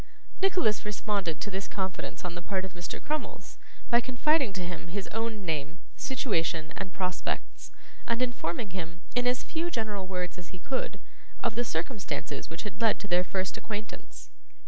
Nicholas 0.41 0.83
responded 0.83 1.39
to 1.39 1.51
this 1.51 1.67
confidence 1.67 2.25
on 2.25 2.33
the 2.33 2.41
part 2.41 2.65
of 2.65 2.73
Mr. 2.73 2.99
Crummles, 2.99 3.59
by 3.91 4.01
confiding 4.01 4.51
to 4.53 4.65
him 4.65 4.87
his 4.87 5.05
own 5.09 5.45
name, 5.45 5.77
situation, 5.95 6.73
and 6.75 6.91
prospects, 6.91 7.69
and 8.07 8.19
informing 8.19 8.71
him, 8.71 9.01
in 9.15 9.27
as 9.27 9.43
few 9.43 9.69
general 9.69 10.07
words 10.07 10.39
as 10.39 10.47
he 10.47 10.57
could, 10.57 10.99
of 11.43 11.53
the 11.53 11.63
circumstances 11.63 12.49
which 12.49 12.63
had 12.63 12.81
led 12.81 12.97
to 12.97 13.07
their 13.07 13.23
first 13.23 13.57
acquaintance. 13.57 14.31